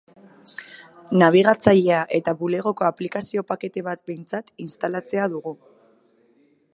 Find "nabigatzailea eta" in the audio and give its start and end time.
1.23-2.33